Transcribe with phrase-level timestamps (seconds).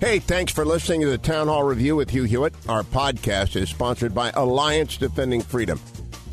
[0.00, 2.54] Hey, thanks for listening to the Town Hall Review with Hugh Hewitt.
[2.68, 5.80] Our podcast is sponsored by Alliance Defending Freedom.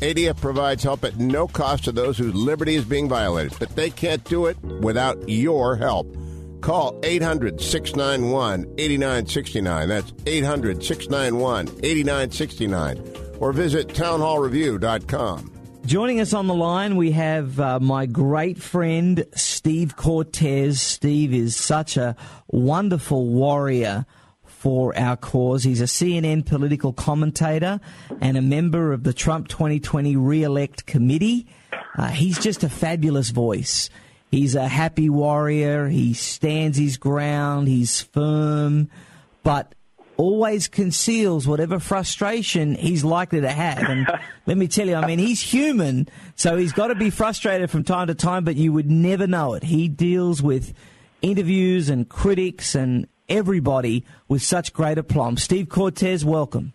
[0.00, 3.90] ADF provides help at no cost to those whose liberty is being violated, but they
[3.90, 6.06] can't do it without your help.
[6.60, 9.88] Call 800 691 8969.
[9.88, 13.02] That's 800 691 8969.
[13.40, 15.55] Or visit townhallreview.com.
[15.86, 20.80] Joining us on the line, we have uh, my great friend Steve Cortes.
[20.80, 22.16] Steve is such a
[22.48, 24.04] wonderful warrior
[24.44, 25.62] for our cause.
[25.62, 27.78] He's a CNN political commentator
[28.20, 31.46] and a member of the Trump 2020 re-elect committee.
[31.96, 33.88] Uh, he's just a fabulous voice.
[34.28, 35.86] He's a happy warrior.
[35.86, 37.68] He stands his ground.
[37.68, 38.90] He's firm,
[39.44, 39.75] but
[40.16, 43.78] always conceals whatever frustration he's likely to have.
[43.78, 44.06] And
[44.46, 47.84] let me tell you, I mean, he's human, so he's got to be frustrated from
[47.84, 49.62] time to time, but you would never know it.
[49.62, 50.74] He deals with
[51.22, 55.36] interviews and critics and everybody with such great aplomb.
[55.36, 56.72] Steve Cortes, welcome.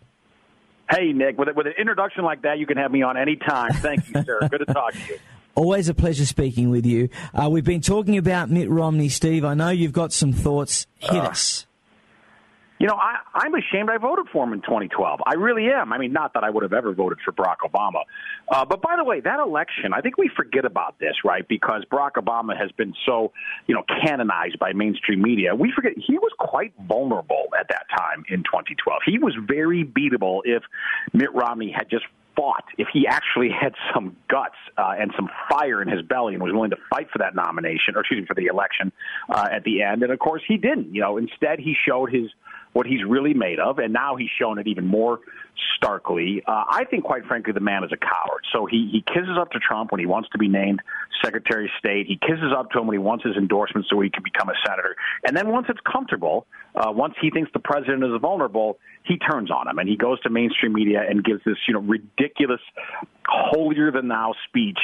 [0.89, 3.72] Hey, Nick, with, with an introduction like that, you can have me on any time.
[3.73, 4.39] Thank you, sir.
[4.50, 5.19] Good to talk to you.
[5.56, 7.09] Always a pleasure speaking with you.
[7.34, 9.44] Uh, we've been talking about Mitt Romney, Steve.
[9.44, 10.88] I know you've got some thoughts.
[10.97, 11.66] Hit uh, us.
[12.81, 15.19] You know, I, I'm ashamed I voted for him in 2012.
[15.27, 15.93] I really am.
[15.93, 18.01] I mean, not that I would have ever voted for Barack Obama.
[18.51, 21.47] Uh, but by the way, that election, I think we forget about this, right?
[21.47, 23.33] Because Barack Obama has been so,
[23.67, 25.53] you know, canonized by mainstream media.
[25.53, 29.01] We forget he was quite vulnerable at that time in 2012.
[29.05, 30.63] He was very beatable if
[31.13, 35.81] Mitt Romney had just fought, if he actually had some guts uh, and some fire
[35.81, 38.33] in his belly and was willing to fight for that nomination, or excuse me, for
[38.33, 38.91] the election
[39.29, 40.01] uh, at the end.
[40.01, 40.95] And of course, he didn't.
[40.95, 42.31] You know, instead he showed his
[42.73, 45.19] what he's really made of, and now he's shown it even more
[45.77, 46.41] starkly.
[46.47, 48.43] Uh, I think, quite frankly, the man is a coward.
[48.53, 50.81] So he he kisses up to Trump when he wants to be named
[51.23, 52.07] Secretary of State.
[52.07, 54.55] He kisses up to him when he wants his endorsement so he can become a
[54.65, 54.95] senator.
[55.25, 59.51] And then once it's comfortable, uh, once he thinks the president is vulnerable, he turns
[59.51, 62.61] on him and he goes to mainstream media and gives this you know ridiculous,
[63.27, 64.79] holier than thou speech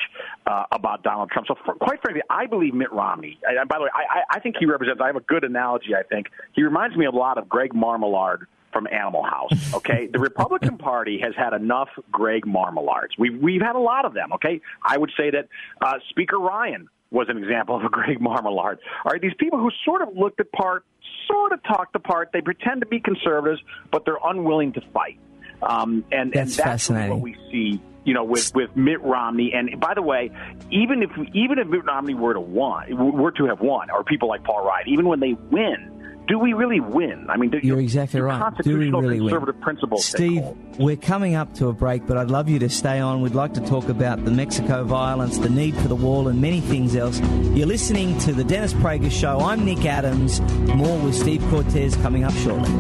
[0.47, 1.47] uh, about Donald Trump.
[1.47, 3.38] So, for, quite frankly, I believe Mitt Romney.
[3.44, 5.02] And by the way, I, I think he represents.
[5.02, 5.94] I have a good analogy.
[5.94, 9.74] I think he reminds me a lot of Greg Marmalard from Animal House.
[9.74, 13.18] Okay, the Republican Party has had enough Greg Marmalards.
[13.18, 14.31] We've we've had a lot of them.
[14.34, 15.50] Okay, I would say that
[15.81, 18.78] uh, Speaker Ryan was an example of a Greg Marmalard.
[19.06, 20.85] All right, these people who sort of looked the part,
[21.28, 22.29] sort of talked the part.
[22.31, 25.19] They pretend to be conservatives, but they're unwilling to fight.
[25.62, 27.12] Um, and that's, and that's fascinating.
[27.12, 29.51] what we see you know, with with Mitt Romney.
[29.53, 30.31] And by the way,
[30.72, 34.29] even if even if Mitt Romney were to won, were to have won, or people
[34.29, 35.97] like Paul Ryan, even when they win,
[36.28, 37.28] do we really win?
[37.29, 38.53] I mean, do, you're exactly right.
[38.63, 39.63] Do we really conservative win?
[39.63, 40.06] principles.
[40.06, 40.44] Steve,
[40.78, 43.22] we're coming up to a break, but I'd love you to stay on.
[43.22, 46.62] We'd like to talk about the Mexico violence, the need for the wall, and many
[46.62, 47.19] things else.
[47.53, 49.40] You're listening to the Dennis Prager Show.
[49.40, 50.40] I'm Nick Adams.
[50.41, 52.72] More with Steve Cortes coming up shortly.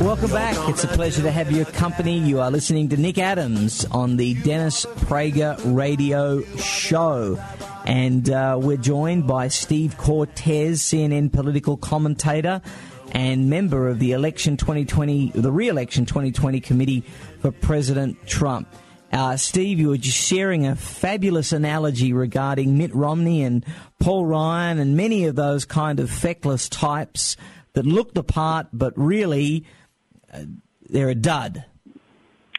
[0.00, 0.56] Welcome back.
[0.68, 2.18] It's a pleasure to have your company.
[2.18, 7.36] You are listening to Nick Adams on the Dennis Prager Radio Show.
[7.84, 12.62] And uh, we're joined by Steve Cortes, CNN political commentator
[13.10, 17.00] and member of the election 2020, the re-election 2020 committee
[17.40, 18.68] for President Trump.
[19.12, 23.64] Uh, Steve, you were just sharing a fabulous analogy regarding Mitt Romney and
[23.98, 27.36] Paul Ryan and many of those kind of feckless types
[27.72, 29.64] that look the part, but really
[30.88, 31.64] they're a dud.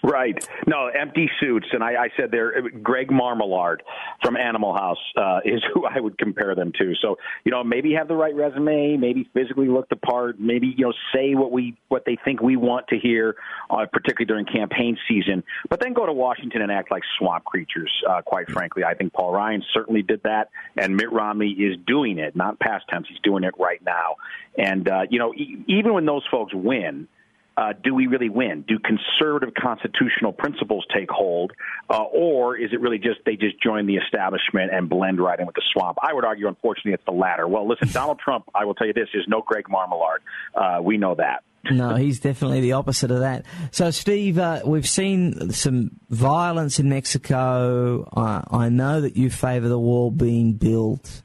[0.01, 0.37] Right.
[0.65, 1.67] No, empty suits.
[1.73, 3.77] And I, I said there, Greg Marmalard
[4.23, 6.93] from Animal House uh, is who I would compare them to.
[7.01, 10.85] So, you know, maybe have the right resume, maybe physically look the part, maybe, you
[10.85, 13.35] know, say what we, what they think we want to hear,
[13.69, 17.91] uh, particularly during campaign season, but then go to Washington and act like swamp creatures,
[18.09, 18.83] uh, quite frankly.
[18.83, 22.85] I think Paul Ryan certainly did that, and Mitt Romney is doing it, not past
[22.89, 23.07] tense.
[23.09, 24.15] He's doing it right now.
[24.57, 27.07] And, uh, you know, e- even when those folks win,
[27.57, 28.63] uh, do we really win?
[28.67, 31.51] Do conservative constitutional principles take hold,
[31.89, 35.45] uh, or is it really just they just join the establishment and blend right in
[35.45, 35.97] with the swamp?
[36.01, 37.47] I would argue, unfortunately, it's the latter.
[37.47, 40.19] Well, listen, Donald Trump, I will tell you this, is no Greg Marmalard.
[40.55, 41.43] Uh, we know that.
[41.69, 43.45] no, he's definitely the opposite of that.
[43.71, 48.07] So, Steve, uh, we've seen some violence in Mexico.
[48.15, 51.23] Uh, I know that you favour the wall being built.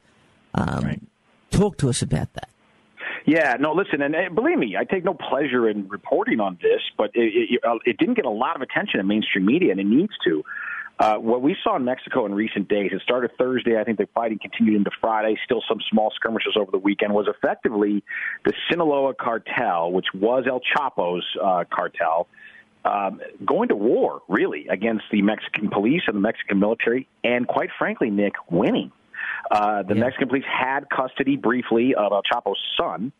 [0.52, 1.02] Um, right.
[1.52, 2.48] Talk to us about that.
[3.26, 7.10] Yeah, no, listen, and believe me, I take no pleasure in reporting on this, but
[7.14, 9.86] it, it, uh, it didn't get a lot of attention in mainstream media, and it
[9.86, 10.44] needs to.
[10.98, 13.80] Uh, what we saw in Mexico in recent days, it started Thursday.
[13.80, 15.36] I think the fighting continued into Friday.
[15.44, 17.14] Still some small skirmishes over the weekend.
[17.14, 18.04] Was effectively
[18.44, 22.28] the Sinaloa cartel, which was El Chapo's uh, cartel,
[22.84, 27.70] um, going to war really against the Mexican police and the Mexican military, and quite
[27.76, 28.92] frankly, Nick, winning.
[29.50, 30.00] Uh, the yeah.
[30.00, 33.12] Mexican police had custody briefly of El Chapo's son,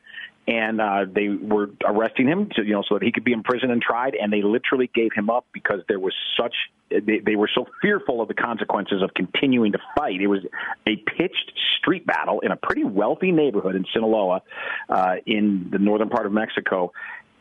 [0.47, 3.73] and uh, they were arresting him, to, you know, so that he could be imprisoned
[3.73, 4.15] and tried.
[4.15, 6.55] And they literally gave him up because there was such
[6.91, 10.21] they, they were so fearful of the consequences of continuing to fight.
[10.21, 10.44] It was
[10.87, 14.43] a pitched street battle in a pretty wealthy neighborhood in Sinaloa,
[14.88, 16.93] uh, in the northern part of Mexico.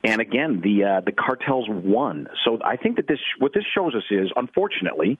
[0.03, 2.27] And again, the uh, the cartels won.
[2.43, 5.17] So I think that this what this shows us is, unfortunately,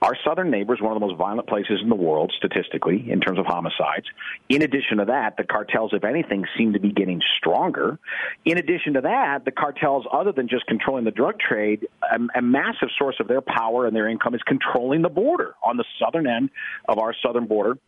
[0.00, 3.20] our southern neighbor is one of the most violent places in the world, statistically, in
[3.20, 4.06] terms of homicides.
[4.48, 7.98] In addition to that, the cartels, if anything, seem to be getting stronger.
[8.44, 12.42] In addition to that, the cartels, other than just controlling the drug trade, a, a
[12.42, 16.26] massive source of their power and their income is controlling the border on the southern
[16.26, 16.50] end
[16.88, 17.78] of our southern border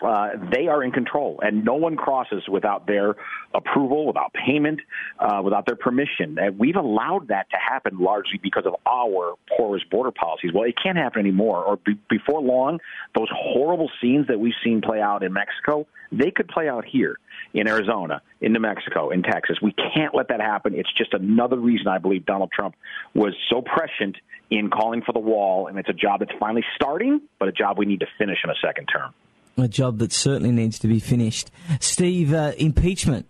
[0.00, 3.16] uh, they are in control, and no one crosses without their
[3.54, 4.80] approval, without payment,
[5.18, 6.38] uh, without their permission.
[6.38, 10.52] And we've allowed that to happen largely because of our porous border policies.
[10.52, 11.64] Well, it can't happen anymore.
[11.64, 12.78] Or be- before long,
[13.14, 17.18] those horrible scenes that we've seen play out in Mexico, they could play out here
[17.54, 19.58] in Arizona, in New Mexico, in Texas.
[19.62, 20.74] We can't let that happen.
[20.74, 22.74] It's just another reason I believe Donald Trump
[23.14, 24.16] was so prescient
[24.50, 27.78] in calling for the wall, and it's a job that's finally starting, but a job
[27.78, 29.14] we need to finish in a second term
[29.58, 31.50] a job that certainly needs to be finished.
[31.80, 33.26] Steve, uh, impeachment.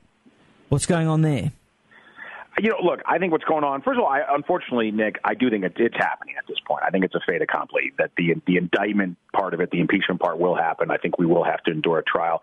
[0.69, 1.53] What's going on there?
[2.59, 3.83] You know, look, I think what's going on.
[3.83, 6.83] First of all, I, unfortunately, Nick, I do think it, it's happening at this point.
[6.87, 10.21] I think it's a fait accompli that the the indictment part of it, the impeachment
[10.21, 10.91] part, will happen.
[10.91, 12.41] I think we will have to endure a trial.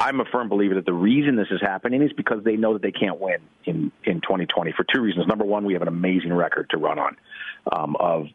[0.00, 2.82] I'm a firm believer that the reason this is happening is because they know that
[2.82, 5.28] they can't win in in 2020 for two reasons.
[5.28, 7.16] Number one, we have an amazing record to run on
[7.70, 8.26] um, of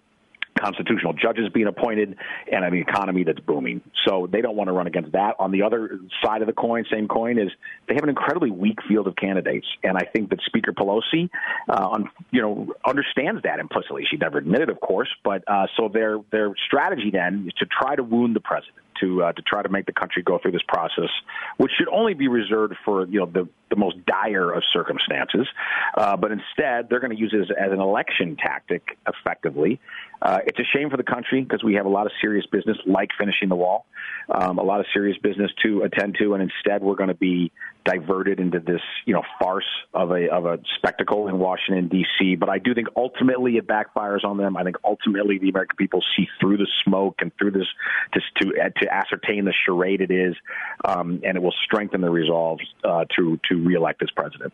[0.57, 2.18] constitutional judges being appointed
[2.51, 3.81] and an economy that's booming.
[4.07, 5.36] So they don't want to run against that.
[5.39, 7.50] On the other side of the coin, same coin, is
[7.88, 11.30] they have an incredibly weak field of candidates, and I think that Speaker Pelosi,
[11.69, 12.00] uh,
[12.31, 14.04] you know, understands that implicitly.
[14.09, 17.95] She never admitted, of course, but uh, so their their strategy then is to try
[17.95, 20.63] to wound the president to uh, to try to make the country go through this
[20.68, 21.09] process,
[21.57, 25.47] which should only be reserved for you know the the most dire of circumstances.
[25.95, 29.79] Uh, but instead, they're going to use it as, as an election tactic, effectively.
[30.21, 32.77] Uh, it's a shame for the country because we have a lot of serious business,
[32.85, 33.85] like finishing the wall,
[34.33, 37.51] um, a lot of serious business to attend to, and instead we're going to be
[37.85, 42.35] diverted into this, you know, farce of a of a spectacle in Washington D.C.
[42.35, 44.57] But I do think ultimately it backfires on them.
[44.57, 47.67] I think ultimately the American people see through the smoke and through this
[48.13, 50.35] to to, to ascertain the charade it is,
[50.83, 54.54] um, and it will strengthen the resolve uh, to to reelect as president.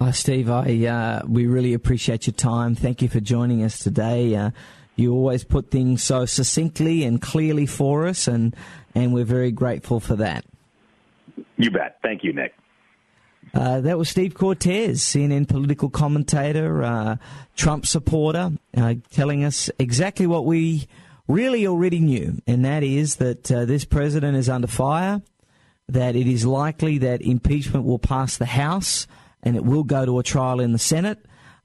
[0.00, 2.74] Uh, Steve, I uh, we really appreciate your time.
[2.74, 4.34] Thank you for joining us today.
[4.34, 4.50] Uh,
[4.96, 8.54] you always put things so succinctly and clearly for us, and
[8.94, 10.44] and we're very grateful for that.
[11.56, 11.98] You bet.
[12.02, 12.54] Thank you, Nick.
[13.52, 17.16] Uh, that was Steve Cortes, CNN political commentator, uh,
[17.54, 20.88] Trump supporter, uh, telling us exactly what we
[21.28, 25.22] really already knew, and that is that uh, this president is under fire,
[25.88, 29.06] that it is likely that impeachment will pass the House
[29.42, 31.24] and it will go to a trial in the Senate.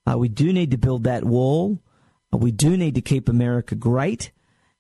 [0.09, 1.79] Uh, we do need to build that wall.
[2.33, 4.31] Uh, we do need to keep America great.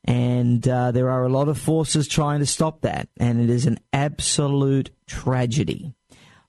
[0.05, 3.09] And uh, there are a lot of forces trying to stop that.
[3.17, 5.93] And it is an absolute tragedy.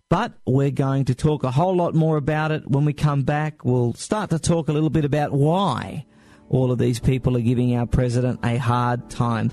[0.08, 3.64] But we're going to talk a whole lot more about it when we come back.
[3.64, 6.06] We'll start to talk a little bit about why
[6.48, 9.52] all of these people are giving our president a hard time.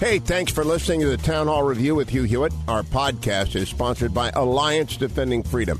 [0.00, 2.52] Hey, thanks for listening to the Town Hall Review with Hugh Hewitt.
[2.68, 5.76] Our podcast is sponsored by Alliance Defending Freedom.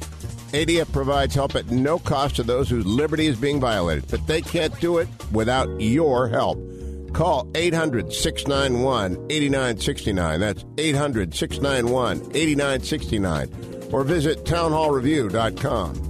[0.52, 4.40] ADF provides help at no cost to those whose liberty is being violated, but they
[4.40, 6.58] can't do it without your help.
[7.12, 10.40] Call 800 691 8969.
[10.40, 13.90] That's 800 691 8969.
[13.92, 16.07] Or visit townhallreview.com.